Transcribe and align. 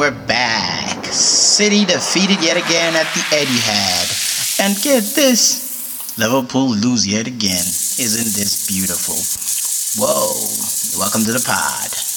We're 0.00 0.12
back. 0.12 1.04
City 1.12 1.84
defeated 1.84 2.42
yet 2.42 2.56
again 2.56 2.96
at 2.96 3.04
the 3.12 3.20
Etihad. 3.36 4.58
And 4.64 4.74
get 4.82 5.02
this 5.14 6.16
Liverpool 6.16 6.70
lose 6.70 7.06
yet 7.06 7.26
again. 7.26 7.66
Isn't 8.00 8.32
this 8.32 8.66
beautiful? 8.66 9.20
Whoa. 10.00 10.98
Welcome 10.98 11.24
to 11.24 11.32
the 11.32 11.44
pod. 11.44 12.09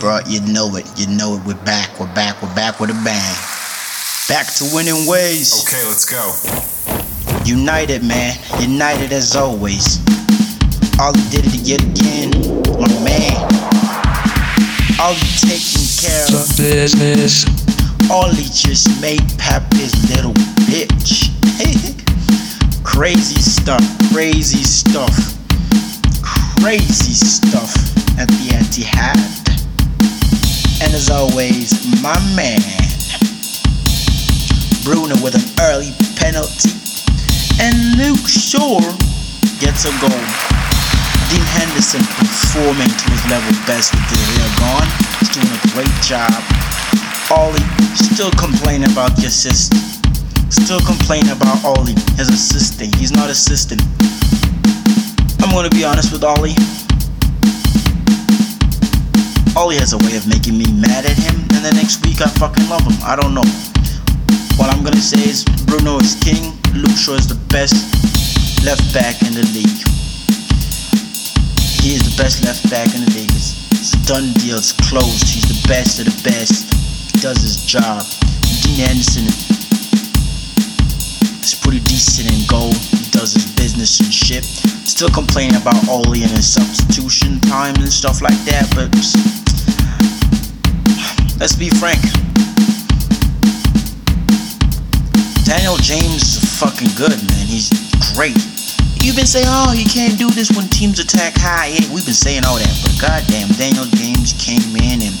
Bro. 0.00 0.20
You 0.26 0.40
know 0.40 0.74
it. 0.76 0.86
You 0.98 1.06
know 1.06 1.36
it. 1.36 1.46
We're 1.46 1.62
back. 1.64 1.98
We're 1.98 2.12
back. 2.14 2.42
We're 2.42 2.54
back 2.54 2.80
with 2.80 2.90
a 2.90 3.00
bang. 3.04 3.36
Back 4.28 4.52
to 4.54 4.64
winning 4.74 5.06
ways. 5.06 5.64
Okay, 5.64 5.84
let's 5.86 6.04
go. 6.04 6.34
United, 7.44 8.02
man. 8.02 8.36
United 8.60 9.12
as 9.12 9.36
always. 9.36 9.98
All 10.98 11.12
he 11.14 11.22
did 11.30 11.44
it 11.46 11.60
yet 11.62 11.82
again. 11.82 12.30
My 12.80 12.88
man. 13.04 13.36
All 15.00 15.14
he 15.14 15.28
taking 15.46 15.86
care 16.00 16.24
of. 16.26 16.48
business. 16.56 17.44
All 18.10 18.30
he 18.30 18.44
just 18.44 19.00
made 19.00 19.22
Pep 19.38 19.62
his 19.74 19.92
little 20.10 20.34
bitch. 20.68 21.30
crazy 22.84 23.40
stuff. 23.40 23.82
Crazy 24.12 24.64
stuff. 24.64 25.14
Crazy 26.60 27.14
stuff 27.14 27.74
at 28.18 28.28
the 28.28 28.48
Etihad. 28.56 29.43
And 30.82 30.92
as 30.92 31.10
always, 31.10 31.72
my 32.02 32.16
man. 32.34 32.60
Bruno 34.84 35.16
with 35.24 35.34
an 35.34 35.46
early 35.64 35.92
penalty. 36.16 36.76
And 37.60 37.96
Luke 37.96 38.26
Shaw 38.28 38.80
gets 39.58 39.88
a 39.88 39.92
goal. 40.02 40.24
Dean 41.32 41.44
Henderson 41.56 42.04
performing 42.20 42.92
to 42.92 43.04
his 43.10 43.24
level 43.32 43.52
best 43.66 43.94
with 43.94 44.06
the 44.12 44.18
hair 44.36 44.50
gone. 44.60 44.88
He's 45.18 45.32
doing 45.32 45.48
a 45.48 45.60
great 45.72 45.96
job. 46.04 46.36
Ollie 47.32 47.64
still 47.96 48.30
complaining 48.32 48.92
about 48.92 49.16
your 49.18 49.28
assist. 49.28 49.72
Still 50.52 50.80
complaining 50.80 51.30
about 51.30 51.64
Ollie, 51.64 51.96
his 52.16 52.28
assisting. 52.28 52.92
He's 52.92 53.10
not 53.10 53.30
assisting. 53.30 53.78
I'm 55.40 55.50
gonna 55.50 55.70
be 55.70 55.84
honest 55.84 56.12
with 56.12 56.22
Ollie. 56.22 56.54
Oh, 59.56 59.70
Ollie 59.70 59.78
has 59.78 59.92
a 59.94 59.98
way 60.02 60.16
of 60.18 60.26
making 60.26 60.58
me 60.58 60.66
mad 60.74 61.06
at 61.06 61.14
him, 61.14 61.38
and 61.54 61.62
the 61.62 61.70
next 61.78 62.02
week 62.02 62.18
I 62.18 62.26
fucking 62.26 62.66
love 62.66 62.82
him. 62.82 62.98
I 63.06 63.14
don't 63.14 63.38
know. 63.38 63.46
What 64.58 64.66
I'm 64.66 64.82
gonna 64.82 64.98
say 64.98 65.22
is 65.22 65.46
Bruno 65.62 66.02
is 66.02 66.18
king. 66.18 66.58
Luke 66.74 66.98
Shaw 66.98 67.14
is 67.14 67.30
the 67.30 67.38
best 67.54 67.78
left 68.66 68.82
back 68.90 69.14
in 69.22 69.30
the 69.30 69.46
league. 69.54 69.78
He 71.78 71.94
is 71.94 72.02
the 72.02 72.14
best 72.18 72.42
left 72.42 72.66
back 72.66 72.90
in 72.98 73.06
the 73.06 73.12
league. 73.14 73.30
It's, 73.30 73.70
it's 73.70 73.94
a 73.94 74.00
done 74.10 74.34
deal. 74.42 74.58
It's 74.58 74.74
closed. 74.90 75.22
He's 75.22 75.46
the 75.46 75.62
best 75.70 76.02
of 76.02 76.10
the 76.10 76.18
best. 76.26 76.66
He 77.14 77.22
does 77.22 77.38
his 77.38 77.62
job. 77.62 78.02
Dean 78.66 78.82
Henderson 78.82 79.30
is 81.38 81.54
pretty 81.62 81.78
decent 81.86 82.26
in 82.26 82.42
goal. 82.50 82.74
He 82.90 83.06
does 83.14 83.38
his 83.38 83.46
business 83.54 84.02
and 84.02 84.10
shit. 84.10 84.42
Still 84.82 85.14
complaining 85.14 85.54
about 85.54 85.78
Oli 85.86 86.26
and 86.26 86.34
his 86.34 86.50
substitution 86.50 87.38
times 87.38 87.78
and 87.78 87.92
stuff 87.92 88.18
like 88.20 88.38
that, 88.50 88.66
but 88.74 88.90
let's 91.38 91.56
be 91.56 91.70
frank. 91.70 92.00
Daniel 95.44 95.76
James 95.76 96.22
is 96.22 96.58
fucking 96.58 96.90
good, 96.96 97.14
man. 97.14 97.46
He's 97.46 97.68
great. 98.16 98.36
You've 99.04 99.20
been 99.20 99.28
saying, 99.28 99.46
oh, 99.48 99.76
he 99.76 99.84
can't 99.84 100.16
do 100.16 100.30
this 100.32 100.48
when 100.56 100.64
teams 100.72 100.98
attack 100.98 101.36
high. 101.36 101.76
Yeah, 101.76 101.84
we've 101.92 102.08
been 102.08 102.16
saying 102.16 102.48
all 102.48 102.56
that, 102.56 102.72
but 102.80 102.96
goddamn, 102.96 103.52
Daniel 103.60 103.84
James 103.92 104.32
came 104.40 104.64
in 104.80 105.04
and 105.04 105.14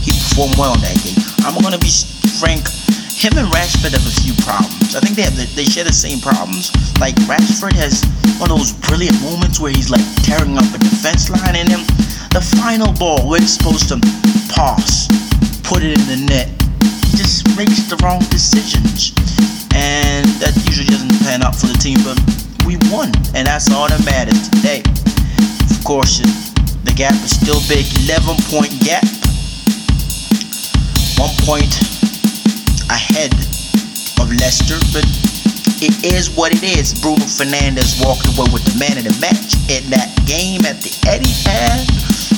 he 0.00 0.16
performed 0.16 0.56
well 0.56 0.72
in 0.72 0.80
that 0.80 0.96
game. 1.04 1.20
I'm 1.44 1.52
gonna 1.60 1.76
be 1.76 1.92
frank. 2.40 2.64
Him 3.12 3.36
and 3.36 3.52
Rashford 3.52 3.92
have 3.92 4.06
a 4.06 4.16
few 4.24 4.32
problems. 4.46 4.96
I 4.96 5.04
think 5.04 5.18
they 5.18 5.28
have 5.28 5.36
the, 5.36 5.44
they 5.52 5.68
share 5.68 5.84
the 5.84 5.92
same 5.92 6.24
problems. 6.24 6.72
Like 7.02 7.18
Rashford 7.28 7.76
has 7.76 8.00
one 8.40 8.48
of 8.48 8.56
those 8.56 8.72
brilliant 8.88 9.20
moments 9.20 9.60
where 9.60 9.74
he's 9.74 9.92
like 9.92 10.06
tearing 10.24 10.56
up 10.56 10.64
a 10.72 10.78
defense 10.80 11.28
line, 11.28 11.60
and 11.60 11.68
then 11.68 11.84
the 12.32 12.40
final 12.40 12.96
ball 12.96 13.28
where 13.28 13.44
he's 13.44 13.60
supposed 13.60 13.92
to 13.92 14.00
pass, 14.48 15.10
put 15.68 15.84
it 15.84 15.92
in 15.92 16.06
the 16.08 16.16
net, 16.32 16.48
he 17.04 17.20
just 17.20 17.44
makes 17.52 17.84
the 17.92 17.96
wrong 18.00 18.24
decisions, 18.32 19.12
and 19.76 20.24
that 20.40 20.56
usually 20.64 20.88
doesn't 20.88 21.12
pan 21.20 21.44
out 21.44 21.52
for 21.52 21.68
the 21.68 21.76
team. 21.76 22.00
But 22.00 22.16
we 22.64 22.80
won, 22.88 23.12
and 23.36 23.44
that's 23.44 23.68
all 23.68 23.84
that 23.92 24.00
matters 24.08 24.48
today. 24.48 24.80
Of 25.68 25.84
course, 25.84 26.24
the 26.88 26.94
gap 26.96 27.12
is 27.20 27.36
still 27.36 27.60
big, 27.68 27.84
11 28.08 28.40
point 28.48 28.72
gap, 28.80 29.04
one 31.20 31.36
point 31.44 31.68
ahead 32.88 33.36
of 34.24 34.32
Leicester, 34.40 34.80
but 34.96 35.04
it 35.84 35.92
is 36.00 36.32
what 36.32 36.48
it 36.56 36.64
is. 36.64 36.96
Bruno 36.96 37.28
Fernandes 37.28 38.00
walked 38.00 38.24
away 38.24 38.48
with 38.56 38.64
the 38.64 38.76
man 38.80 38.96
of 38.96 39.04
the 39.04 39.12
match 39.20 39.52
in 39.68 39.84
that 39.92 40.16
game 40.24 40.64
at 40.64 40.80
the 40.80 40.96
Etihad 41.04 41.84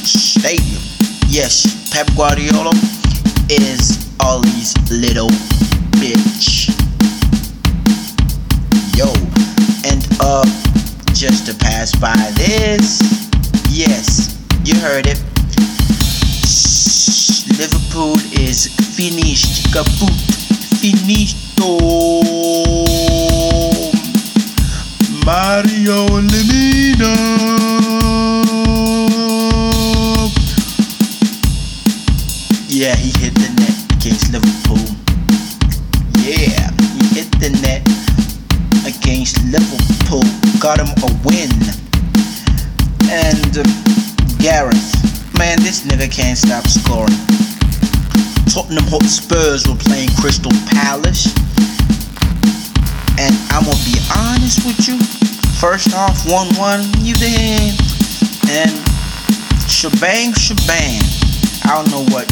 Stadium. 0.03 0.83
Yes, 1.31 1.71
Pep 1.95 2.11
Guardiola 2.19 2.75
is 3.51 4.09
Ollie's 4.21 4.77
little 4.93 5.29
bitch. 5.99 6.71
Yo, 8.97 9.11
and 9.91 10.07
uh, 10.21 10.45
just 11.13 11.47
to 11.47 11.55
pass 11.55 11.95
by 11.97 12.15
this, 12.37 13.03
yes, 13.69 14.39
you 14.65 14.77
heard 14.79 15.07
it. 15.09 15.21
Liverpool 17.59 18.15
is 18.39 18.69
finished. 18.97 19.73
Kaput. 19.73 20.30
Yeah, 32.81 32.97
he 32.97 33.13
hit 33.21 33.35
the 33.35 33.53
net 33.61 33.77
against 33.93 34.33
Liverpool. 34.33 34.81
Yeah, 36.25 36.73
he 36.97 37.05
hit 37.13 37.29
the 37.37 37.53
net 37.61 37.85
against 38.89 39.37
Liverpool. 39.53 40.25
Got 40.65 40.81
him 40.81 40.89
a 41.05 41.13
win. 41.21 41.53
And 43.13 43.53
uh, 43.53 43.69
Gareth, 44.41 44.97
man, 45.37 45.61
this 45.61 45.85
nigga 45.85 46.11
can't 46.11 46.39
stop 46.39 46.65
scoring. 46.65 47.13
Tottenham 48.49 48.89
Hotspurs 48.89 49.69
were 49.69 49.77
playing 49.77 50.09
Crystal 50.17 50.57
Palace. 50.73 51.29
And 53.21 53.37
I'm 53.53 53.69
gonna 53.69 53.85
be 53.85 54.01
honest 54.17 54.65
with 54.65 54.89
you. 54.89 54.97
First 55.61 55.93
off, 55.93 56.25
1 56.25 56.57
1, 56.57 57.05
you 57.05 57.13
did. 57.13 57.77
And 58.49 58.73
shebang, 59.69 60.33
shebang. 60.33 61.05
I 61.69 61.77
don't 61.77 61.91
know 61.93 62.09
what 62.09 62.25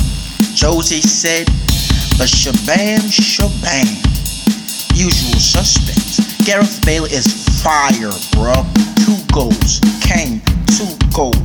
Josie 0.59 1.01
said, 1.01 1.47
but 2.19 2.27
shebang, 2.27 2.99
shebang. 2.99 3.87
Usual 4.91 5.39
suspects. 5.39 6.19
Gareth 6.43 6.85
Bale 6.85 7.05
is 7.05 7.31
fire, 7.63 8.11
bro. 8.35 8.67
Two 9.07 9.15
goals. 9.31 9.79
Kane, 10.03 10.43
two 10.67 10.91
goals. 11.15 11.39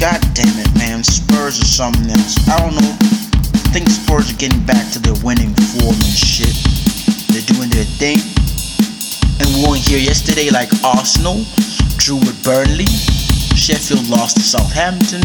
God 0.00 0.24
damn 0.32 0.56
it, 0.56 0.72
man. 0.80 1.04
Spurs 1.04 1.60
are 1.60 1.68
something 1.68 2.08
else. 2.08 2.48
I 2.48 2.64
don't 2.64 2.80
know. 2.80 2.96
I 2.96 3.68
think 3.76 3.90
Spurs 3.90 4.32
are 4.32 4.38
getting 4.38 4.64
back 4.64 4.90
to 4.94 4.98
their 4.98 5.20
winning 5.22 5.52
form 5.76 6.00
and 6.00 6.16
shit. 6.16 6.56
They're 7.28 7.44
doing 7.44 7.68
their 7.68 7.84
thing. 7.84 8.24
And 9.36 9.52
we 9.52 9.68
weren't 9.68 9.84
here 9.84 10.00
yesterday 10.00 10.48
like 10.48 10.72
Arsenal 10.82 11.44
drew 12.00 12.16
with 12.24 12.42
Burnley. 12.42 12.88
Sheffield 13.52 14.08
lost 14.08 14.38
to 14.38 14.42
Southampton. 14.42 15.20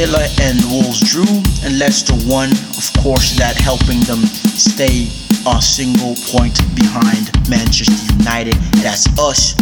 Villa 0.00 0.24
and 0.40 0.56
Wolves 0.72 1.04
drew. 1.12 1.28
And 1.60 1.78
Leicester 1.78 2.16
won. 2.24 2.48
Of 2.80 2.88
course, 3.04 3.36
that 3.36 3.52
helping 3.60 4.00
them 4.08 4.24
stay 4.56 5.12
a 5.44 5.60
single 5.60 6.16
point 6.32 6.56
behind 6.72 7.28
Manchester 7.52 8.00
United. 8.16 8.56
That's 8.80 9.04
us. 9.20 9.52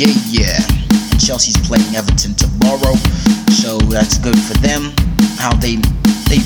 Yeah, 0.00 0.16
yeah. 0.32 0.56
And 1.12 1.20
Chelsea's 1.20 1.60
playing 1.68 1.92
Everton 1.92 2.32
tomorrow. 2.40 2.96
So 3.52 3.76
that's 3.92 4.16
good 4.16 4.40
for 4.48 4.56
them. 4.64 4.96
How 5.36 5.52
they 5.60 5.76
they 6.32 6.40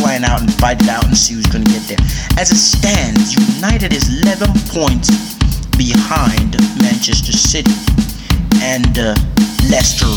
plan 0.00 0.24
out 0.24 0.40
and 0.40 0.48
fight 0.56 0.80
it 0.80 0.88
out 0.88 1.04
and 1.04 1.12
see 1.12 1.36
who's 1.36 1.44
gonna 1.52 1.68
get 1.68 1.84
there. 1.84 2.00
As 2.40 2.48
it 2.48 2.56
stands, 2.56 3.36
United 3.60 3.92
is 3.92 4.08
11 4.24 4.48
points 4.72 5.12
behind 5.76 6.56
Manchester 6.80 7.36
City. 7.36 7.76
and 8.64 8.96
uh, 8.96 9.12
Leicester 9.68 10.08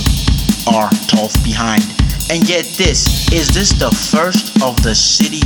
are 0.72 0.88
12th 1.12 1.44
behind. 1.44 1.97
And 2.30 2.46
get 2.46 2.66
this, 2.76 3.32
is 3.32 3.48
this 3.56 3.72
the 3.72 3.90
first 4.12 4.62
of 4.62 4.76
the 4.84 4.94
City 4.94 5.40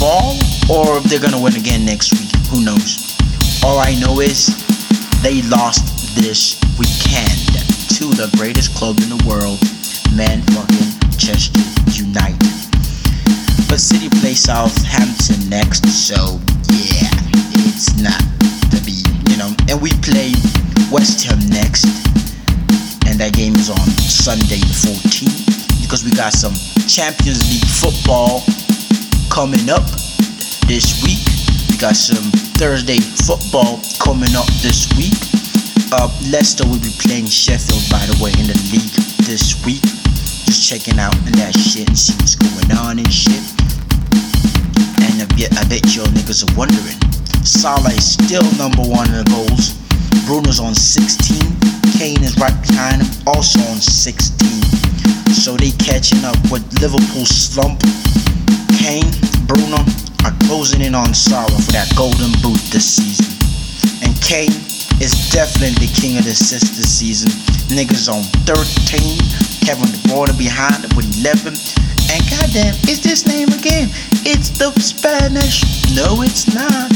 fall, 0.00 0.32
or 0.72 0.96
if 0.96 1.04
they're 1.04 1.20
gonna 1.20 1.40
win 1.40 1.54
again 1.54 1.84
next 1.84 2.12
week? 2.16 2.32
Who 2.48 2.64
knows? 2.64 3.14
All 3.62 3.78
I 3.78 3.92
know 4.00 4.20
is 4.20 4.56
they 5.20 5.42
lost 5.42 6.16
this 6.16 6.56
weekend 6.80 7.60
to 7.92 8.08
the 8.16 8.32
greatest 8.38 8.74
club 8.74 8.96
in 9.04 9.12
the 9.12 9.20
world, 9.28 9.60
man 10.16 10.40
fucking 10.56 10.96
Chester 11.20 11.60
United. 11.92 12.40
But 13.68 13.76
City 13.76 14.08
play 14.08 14.32
Southampton 14.32 15.50
next, 15.50 15.84
so 15.92 16.40
yeah, 16.72 17.12
it's 17.68 18.00
not 18.00 18.24
to 18.72 18.80
be, 18.80 19.04
you 19.28 19.36
know. 19.36 19.52
And 19.68 19.76
we 19.82 19.92
play 20.00 20.32
West 20.88 21.20
Ham 21.28 21.36
next, 21.52 21.84
and 23.04 23.20
that 23.20 23.34
game 23.36 23.56
is 23.56 23.68
on 23.68 23.84
Sunday 24.08 24.56
the 24.56 24.72
14th 24.72 25.55
because 25.86 26.02
we 26.02 26.10
got 26.10 26.34
some 26.34 26.52
Champions 26.90 27.46
League 27.46 27.62
football 27.62 28.42
coming 29.30 29.70
up 29.70 29.86
this 30.66 30.98
week. 31.06 31.22
We 31.70 31.78
got 31.78 31.94
some 31.94 32.26
Thursday 32.58 32.98
football 32.98 33.78
coming 34.02 34.34
up 34.34 34.50
this 34.58 34.90
week. 34.98 35.14
Uh, 35.94 36.10
Leicester 36.26 36.66
will 36.66 36.82
be 36.82 36.90
playing 36.98 37.30
Sheffield, 37.30 37.86
by 37.86 38.02
the 38.10 38.18
way, 38.18 38.34
in 38.34 38.50
the 38.50 38.58
league 38.74 38.90
this 39.30 39.62
week. 39.62 39.82
Just 40.42 40.66
checking 40.66 40.98
out 40.98 41.14
that 41.38 41.54
shit 41.54 41.86
and 41.86 41.94
see 41.94 42.18
what's 42.18 42.34
going 42.34 42.70
on 42.74 42.98
and 42.98 43.12
shit. 43.12 43.38
And 45.06 45.22
I 45.22 45.26
bet, 45.38 45.54
I 45.54 45.62
bet 45.70 45.86
y'all 45.94 46.10
niggas 46.10 46.42
are 46.42 46.54
wondering. 46.58 46.98
Salah 47.46 47.94
is 47.94 48.18
still 48.18 48.42
number 48.58 48.82
one 48.82 49.06
in 49.14 49.22
the 49.22 49.28
goals. 49.30 49.78
Bruno's 50.26 50.58
on 50.58 50.74
16. 50.74 51.38
Kane 51.94 52.26
is 52.26 52.34
right 52.42 52.58
behind 52.66 53.06
him, 53.06 53.10
also 53.30 53.62
on 53.70 53.78
16. 53.78 54.75
So 55.32 55.56
they 55.56 55.70
catching 55.82 56.24
up 56.24 56.36
with 56.50 56.62
Liverpool's 56.80 57.30
slump. 57.30 57.80
Kane, 58.78 59.10
Bruno 59.46 59.82
are 60.24 60.34
closing 60.46 60.80
in 60.80 60.94
on 60.94 61.14
Salah 61.14 61.46
for 61.48 61.72
that 61.72 61.90
golden 61.96 62.30
boot 62.42 62.58
this 62.70 62.98
season. 62.98 63.26
And 64.02 64.14
Kane 64.22 64.54
is 65.00 65.12
definitely 65.30 65.86
the 65.86 65.92
king 65.94 66.18
of 66.18 66.24
the 66.24 66.30
assist 66.30 66.76
this 66.76 66.90
season. 66.90 67.30
Niggas 67.70 68.08
on 68.08 68.22
13. 68.46 69.18
Kevin 69.66 69.90
De 69.90 69.98
Bruyne 70.06 70.36
behind 70.38 70.86
with 70.94 71.06
11. 71.18 71.54
And 72.10 72.22
goddamn, 72.30 72.74
it's 72.86 73.02
this 73.02 73.26
name 73.26 73.48
again. 73.48 73.90
It's 74.22 74.50
the 74.58 74.70
Spanish. 74.80 75.62
No, 75.94 76.22
it's 76.22 76.54
not. 76.54 76.90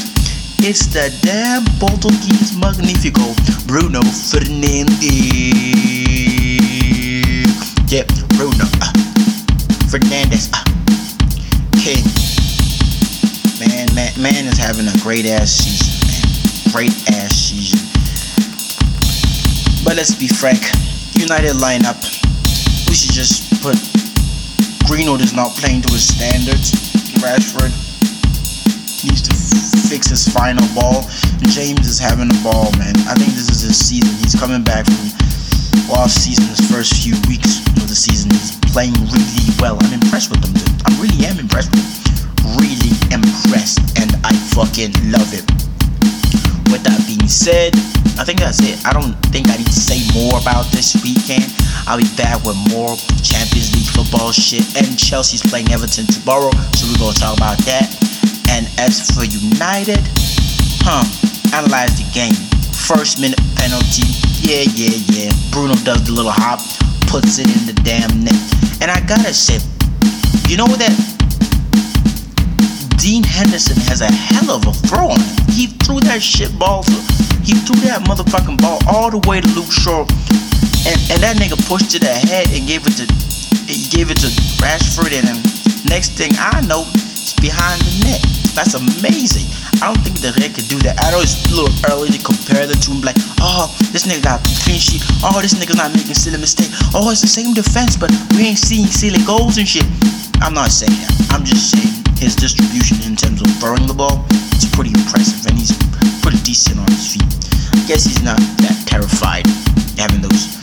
It's 0.63 0.87
the 0.87 1.11
damn 1.23 1.65
Portuguese 1.81 2.55
Magnifico, 2.57 3.35
Bruno 3.67 4.03
Fernandes. 4.03 5.01
Yep, 7.91 8.07
Bruno. 8.41 8.65
Uh, 8.81 8.89
Fernandes. 9.93 10.49
Uh. 10.49 10.65
Man, 13.61 13.95
man, 13.95 14.13
man 14.17 14.49
is 14.49 14.57
having 14.57 14.89
a 14.89 14.97
great 15.05 15.27
ass 15.27 15.61
season, 15.61 15.93
man. 16.09 16.73
Great 16.73 16.97
ass 17.21 17.37
season. 17.37 17.85
But 19.85 20.01
let's 20.01 20.15
be 20.15 20.27
frank. 20.27 20.65
United 21.13 21.61
lineup. 21.61 22.01
We 22.89 22.97
should 22.97 23.13
just 23.13 23.61
put 23.61 23.77
Greenwood 24.89 25.21
is 25.21 25.35
not 25.35 25.53
playing 25.61 25.83
to 25.83 25.93
his 25.93 26.09
standards. 26.09 26.73
Rashford 27.21 27.77
needs 29.05 29.21
to 29.21 29.37
fix 29.85 30.09
his 30.09 30.27
final 30.33 30.65
ball. 30.73 31.05
James 31.53 31.87
is 31.87 31.99
having 31.99 32.29
the 32.29 32.41
ball, 32.43 32.73
man. 32.81 32.97
I 33.05 33.13
think 33.21 33.37
this 33.37 33.51
is 33.51 33.61
his 33.61 33.77
season. 33.77 34.17
He's 34.25 34.35
coming 34.35 34.65
back 34.65 34.87
from 34.87 35.93
off 35.93 36.11
season, 36.11 36.49
his 36.49 36.73
first 36.73 37.05
few 37.05 37.21
weeks 37.29 37.61
the 37.91 37.99
season. 37.99 38.31
is 38.31 38.55
playing 38.71 38.95
really 39.11 39.51
well. 39.59 39.75
I'm 39.83 39.91
impressed 39.99 40.31
with 40.31 40.39
them, 40.39 40.55
dude. 40.55 40.71
I 40.87 40.95
really 41.03 41.27
am 41.27 41.43
impressed 41.43 41.75
with 41.75 41.83
him. 41.83 41.91
Really 42.55 42.95
impressed, 43.11 43.83
and 43.99 44.15
I 44.23 44.31
fucking 44.55 44.95
love 45.11 45.27
it. 45.35 45.43
With 46.71 46.87
that 46.87 47.03
being 47.11 47.27
said, 47.27 47.75
I 48.15 48.23
think 48.23 48.39
that's 48.39 48.63
it. 48.63 48.79
I 48.87 48.95
don't 48.95 49.19
think 49.35 49.51
I 49.51 49.59
need 49.59 49.67
to 49.67 49.75
say 49.75 49.99
more 50.15 50.39
about 50.39 50.71
this 50.71 50.95
weekend. 51.03 51.51
I'll 51.91 51.99
be 51.99 52.07
back 52.15 52.39
with 52.47 52.55
more 52.71 52.95
Champions 53.27 53.75
League 53.75 53.91
football 53.91 54.31
shit. 54.31 54.63
And 54.79 54.87
Chelsea's 54.95 55.43
playing 55.43 55.75
Everton 55.75 56.07
tomorrow, 56.07 56.55
so 56.79 56.87
we're 56.87 57.03
gonna 57.03 57.19
talk 57.19 57.35
about 57.35 57.59
that. 57.67 57.91
And 58.55 58.71
as 58.79 59.03
for 59.11 59.27
United, 59.27 59.99
huh? 60.87 61.03
Analyze 61.59 61.99
the 61.99 62.07
game. 62.15 62.39
First 62.71 63.19
minute 63.19 63.43
penalty. 63.59 64.07
Yeah, 64.47 64.63
yeah, 64.79 64.95
yeah. 65.11 65.31
Bruno 65.51 65.75
does 65.83 66.07
the 66.07 66.15
little 66.15 66.31
hop, 66.31 66.63
puts 67.11 67.41
it 67.41 67.51
in 67.51 67.67
the 67.67 67.75
damn 67.83 68.23
net. 68.23 68.39
And 68.81 68.89
I 68.89 69.03
gotta 69.03 69.35
say, 69.35 69.59
you 70.47 70.57
know 70.57 70.71
that 70.79 70.95
Dean 73.03 73.25
Henderson 73.25 73.75
has 73.91 74.01
a 74.01 74.07
hell 74.07 74.55
of 74.55 74.65
a 74.65 74.73
throw 74.87 75.11
on. 75.11 75.19
He 75.51 75.67
threw 75.83 75.99
that 76.07 76.23
shit 76.23 76.57
ball. 76.57 76.85
He 77.43 77.59
threw 77.67 77.83
that 77.91 78.07
motherfucking 78.07 78.63
ball 78.63 78.79
all 78.87 79.11
the 79.11 79.19
way 79.27 79.41
to 79.41 79.49
Luke 79.59 79.73
Shaw, 79.75 80.07
and, 80.87 80.99
and 81.11 81.19
that 81.19 81.35
nigga 81.35 81.59
pushed 81.67 81.99
it 81.99 82.05
ahead 82.05 82.47
and 82.55 82.63
gave 82.69 82.87
it 82.87 82.95
to 83.03 83.07
he 83.67 83.91
gave 83.91 84.11
it 84.11 84.19
to 84.23 84.31
Rashford, 84.63 85.11
and 85.11 85.27
next 85.91 86.15
thing 86.15 86.31
I 86.39 86.63
know, 86.63 86.87
it's 86.95 87.35
behind 87.35 87.83
the 87.83 88.07
net. 88.07 88.40
That's 88.55 88.75
amazing. 88.75 89.47
I 89.81 89.89
don't 89.89 90.01
think 90.05 90.21
De 90.21 90.29
Gea 90.35 90.53
could 90.53 90.69
do 90.69 90.79
that. 90.85 91.01
I 91.01 91.11
know 91.11 91.23
it's 91.25 91.39
a 91.49 91.55
little 91.55 91.73
early 91.89 92.11
to 92.13 92.21
compare 92.21 92.67
the 92.67 92.77
two. 92.77 92.99
Like, 93.01 93.17
oh, 93.41 93.71
this 93.93 94.05
nigga 94.05 94.23
got 94.25 94.45
clean. 94.67 94.81
Oh, 95.25 95.41
this 95.41 95.55
nigga's 95.55 95.77
not 95.77 95.95
making 95.95 96.15
silly 96.15 96.39
mistake. 96.39 96.69
Oh, 96.93 97.11
it's 97.11 97.23
the 97.23 97.31
same 97.31 97.55
defense, 97.55 97.97
but 97.97 98.11
we 98.37 98.53
ain't 98.53 98.61
seeing 98.61 98.87
silly 98.87 99.23
goals 99.25 99.57
and 99.57 99.67
shit. 99.67 99.87
I'm 100.45 100.55
not 100.55 100.71
saying 100.73 100.93
that. 100.93 101.13
I'm 101.33 101.45
just 101.45 101.73
saying 101.73 101.93
his 102.21 102.37
distribution 102.37 103.01
in 103.09 103.17
terms 103.17 103.41
of 103.41 103.49
throwing 103.57 103.89
the 103.89 103.97
ball 103.97 104.25
is 104.57 104.69
pretty 104.69 104.93
impressive, 104.93 105.41
and 105.49 105.57
he's 105.57 105.73
pretty 106.21 106.41
decent 106.45 106.77
on 106.77 106.89
his 106.93 107.17
feet. 107.17 107.29
I 107.73 107.81
guess 107.89 108.05
he's 108.05 108.23
not 108.23 108.37
that 108.61 108.77
terrified 108.85 109.49
having 109.97 110.21
those. 110.21 110.61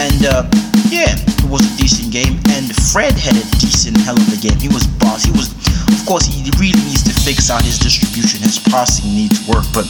And 0.00 0.24
uh, 0.24 0.44
yeah, 0.88 1.12
it 1.16 1.48
was 1.48 1.64
a 1.64 1.72
decent 1.76 2.12
game. 2.12 2.40
And 2.52 2.68
Fred 2.92 3.16
had 3.16 3.36
a 3.36 3.44
decent 3.60 3.96
hell 4.04 4.16
of 4.16 4.28
a 4.32 4.38
game. 4.40 4.56
He 4.60 4.68
was 4.68 4.86
boss. 5.00 5.24
He 5.24 5.32
was, 5.32 5.52
of 5.88 6.00
course, 6.04 6.24
he 6.24 6.44
really 6.60 6.80
needs 6.88 7.04
to 7.04 7.11
fix 7.22 7.50
out 7.50 7.62
his 7.62 7.78
distribution. 7.78 8.42
His 8.42 8.58
passing 8.58 9.14
needs 9.14 9.38
work, 9.46 9.64
but 9.70 9.86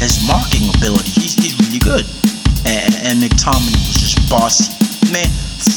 his 0.00 0.24
marking 0.26 0.72
ability, 0.72 1.12
he's, 1.20 1.36
he's 1.36 1.56
really 1.60 1.78
good. 1.78 2.08
And, 2.64 2.96
and 3.04 3.20
McTominay 3.20 3.76
was 3.84 4.00
just 4.00 4.16
bossy. 4.30 4.72
Man, 5.12 5.28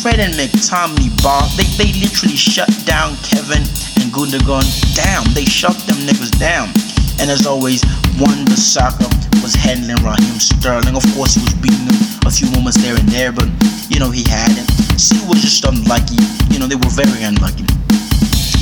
Fred 0.01 0.23
and 0.23 0.33
McTominay 0.33 1.11
boss. 1.21 1.57
They 1.59 1.67
they 1.75 1.91
literally 1.99 2.39
shut 2.39 2.71
down 2.85 3.17
Kevin 3.27 3.67
and 3.99 4.07
Gundogan 4.15 4.63
down. 4.95 5.27
They 5.35 5.45
shut 5.45 5.75
them 5.83 5.99
niggas 6.07 6.31
down. 6.39 6.71
And 7.19 7.31
as 7.31 7.45
always, 7.45 7.83
Wan 8.19 8.47
Bissaka 8.47 9.07
was 9.43 9.55
handling 9.55 9.99
Raheem 9.99 10.39
Sterling. 10.39 10.95
Of 10.95 11.03
course, 11.15 11.35
he 11.35 11.41
was 11.43 11.53
beating 11.59 11.87
him 11.91 11.99
a 12.25 12.31
few 12.31 12.49
moments 12.51 12.79
there 12.81 12.95
and 12.95 13.07
there, 13.09 13.31
but 13.31 13.47
you 13.89 13.99
know 13.99 14.11
he 14.11 14.23
had 14.27 14.51
it. 14.55 14.67
City 14.99 15.25
was 15.27 15.41
just 15.41 15.63
unlucky. 15.65 16.19
You 16.49 16.59
know 16.59 16.67
they 16.67 16.79
were 16.79 16.93
very 16.95 17.23
unlucky. 17.23 17.67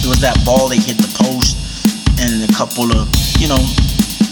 It 0.03 0.09
was 0.09 0.19
that 0.19 0.35
ball 0.43 0.67
they 0.67 0.81
hit 0.81 0.97
the 0.97 1.07
post, 1.15 1.55
and 2.19 2.43
a 2.43 2.51
couple 2.53 2.91
of 2.91 3.09
you 3.39 3.47
know 3.47 3.61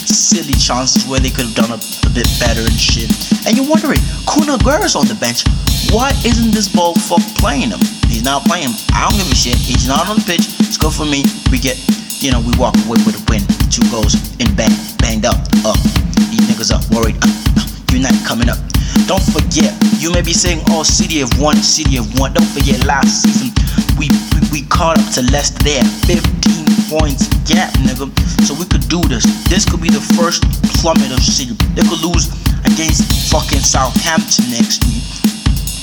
silly 0.06 0.54
chances 0.54 1.08
where 1.08 1.20
they 1.20 1.30
could 1.30 1.46
have 1.46 1.56
done 1.56 1.72
a, 1.72 1.80
a, 1.80 2.10
bit 2.12 2.28
better 2.40 2.62
and 2.62 2.76
shit. 2.76 3.08
And 3.48 3.56
you're 3.56 3.68
wondering, 3.68 4.00
Kun 4.28 4.50
Aguero's 4.52 4.96
on 4.96 5.08
the 5.08 5.16
bench. 5.16 5.48
Why 5.92 6.12
isn't 6.24 6.52
this 6.52 6.68
ball 6.68 6.96
fuck 6.96 7.24
playing 7.40 7.72
him? 7.72 7.80
He's 8.08 8.24
not 8.24 8.44
playing. 8.44 8.70
Him. 8.70 8.76
I 8.92 9.08
don't 9.08 9.18
give 9.18 9.32
a 9.32 9.36
shit. 9.36 9.56
He's 9.56 9.88
not 9.88 10.10
on 10.10 10.20
the 10.20 10.26
pitch. 10.28 10.52
It's 10.60 10.78
good 10.78 10.94
for 10.94 11.06
me. 11.06 11.24
We 11.52 11.60
get, 11.60 11.80
you 12.20 12.32
know, 12.32 12.44
we 12.44 12.52
walk 12.60 12.76
away 12.86 13.00
with 13.08 13.16
a 13.16 13.24
win. 13.32 13.44
Two 13.72 13.84
goals 13.88 14.16
and 14.40 14.52
bang, 14.56 14.72
banged 15.00 15.26
up, 15.26 15.40
up. 15.64 15.80
These 16.28 16.44
niggas 16.48 16.72
are 16.76 16.84
worried. 16.92 17.16
Uh, 17.24 17.32
uh, 17.60 17.68
United 17.92 18.24
coming 18.28 18.50
up. 18.50 18.60
Don't 19.08 19.24
forget, 19.24 19.72
you 20.00 20.12
may 20.12 20.22
be 20.22 20.34
saying, 20.34 20.64
oh, 20.70 20.84
City 20.84 21.22
of 21.22 21.32
one, 21.40 21.56
City 21.58 21.98
of 21.98 22.08
one. 22.20 22.34
Don't 22.34 22.48
forget, 22.52 22.84
last 22.86 23.24
season 23.24 23.52
we 23.98 24.10
we, 24.34 24.62
we 24.62 24.68
caught 24.68 24.98
up 24.98 25.14
to 25.14 25.22
Leicester 25.32 25.64
there, 25.64 25.84
15 26.08 26.71
points 26.92 27.32
gap, 27.48 27.72
nigga. 27.88 28.12
So 28.44 28.52
we 28.54 28.68
could 28.68 28.84
do 28.92 29.00
this. 29.08 29.24
This 29.48 29.64
could 29.64 29.80
be 29.80 29.88
the 29.88 30.04
first 30.20 30.44
plummet 30.84 31.16
of 31.16 31.24
City. 31.24 31.56
They 31.72 31.88
could 31.88 32.04
lose 32.04 32.28
against 32.68 33.08
fucking 33.32 33.64
Southampton 33.64 34.52
next 34.52 34.84
week. 34.84 35.08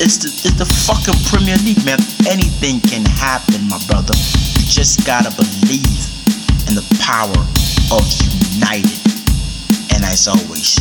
It's 0.05 0.21
the 0.21 0.29
it's 0.45 0.61
the 0.61 0.69
fucking 0.85 1.17
Premier 1.33 1.57
League, 1.65 1.81
man. 1.89 1.99
Anything 2.29 2.85
can 2.85 3.09
happen, 3.09 3.65
my 3.73 3.81
brother. 3.89 4.13
You 4.61 4.69
just 4.69 5.09
gotta 5.09 5.33
believe 5.33 5.97
in 6.69 6.77
the 6.77 6.85
power 7.01 7.41
of 7.89 8.05
United. 8.61 9.01
And 9.97 10.05
as 10.05 10.29
always, 10.29 10.77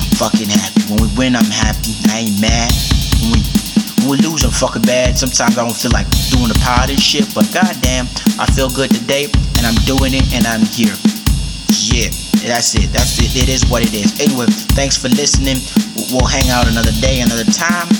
I'm 0.00 0.16
fucking 0.16 0.48
happy. 0.48 0.80
When 0.88 0.96
we 1.04 1.08
win, 1.12 1.36
I'm 1.36 1.52
happy. 1.52 1.92
I 2.08 2.24
ain't 2.24 2.40
mad. 2.40 2.72
When 3.20 3.36
we 3.36 3.65
when 4.06 4.18
we 4.18 4.26
lose, 4.26 4.44
I'm 4.44 4.50
fucking 4.54 4.82
bad. 4.82 5.18
Sometimes 5.18 5.58
I 5.58 5.66
don't 5.66 5.74
feel 5.74 5.90
like 5.90 6.06
doing 6.30 6.46
the 6.46 6.58
pod 6.62 6.90
and 6.90 6.98
shit, 6.98 7.26
but 7.34 7.50
goddamn, 7.50 8.06
I 8.38 8.46
feel 8.46 8.70
good 8.70 8.90
today, 8.90 9.26
and 9.58 9.66
I'm 9.66 9.78
doing 9.82 10.14
it, 10.14 10.26
and 10.30 10.46
I'm 10.46 10.62
here. 10.62 10.94
Yeah, 11.74 12.10
that's 12.46 12.74
it. 12.78 12.94
That's 12.94 13.18
it. 13.18 13.34
It 13.34 13.48
is 13.50 13.66
what 13.66 13.82
it 13.82 13.90
is. 13.94 14.14
Anyway, 14.22 14.46
thanks 14.78 14.96
for 14.96 15.08
listening. 15.10 15.58
We'll 16.14 16.26
hang 16.26 16.46
out 16.50 16.70
another 16.70 16.94
day, 17.02 17.20
another 17.20 17.46
time. 17.50 17.90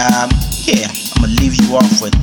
Um, 0.00 0.32
yeah, 0.64 0.88
I'm 0.88 1.28
gonna 1.28 1.36
leave 1.36 1.60
you 1.60 1.76
off 1.76 2.00
with 2.00 2.16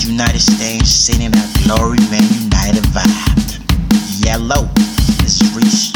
United 0.00 0.40
States 0.40 0.88
singing 0.90 1.32
that 1.32 1.48
Glory 1.64 2.00
Man 2.08 2.24
United 2.40 2.84
vibe. 2.96 4.24
Yellow. 4.24 4.68
Is 5.26 5.42
Reese 5.54 5.95